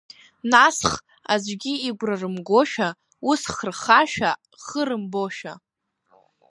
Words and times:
Насх, 0.51 0.91
аӡәгьы 1.33 1.73
игәра 1.87 2.15
рымгошәа, 2.21 2.89
усх, 3.29 3.55
рхашәа 3.69 4.31
хы 4.63 4.81
рымбошәа. 4.87 5.53